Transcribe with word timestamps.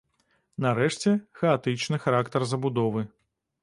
Нарэшце, 0.65 1.13
хаатычны 1.43 2.03
характар 2.09 2.51
забудовы. 2.57 3.11